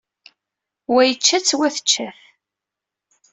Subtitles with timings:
[0.93, 2.21] Wa yečča-tt, wa tečča-t.